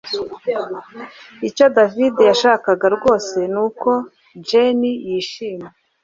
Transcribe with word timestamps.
Icyo 1.47 1.65
David 1.77 2.15
yashakaga 2.29 2.85
rwose 2.95 3.37
nuko 3.53 3.89
Jane 4.47 4.91
yishima 5.07 5.67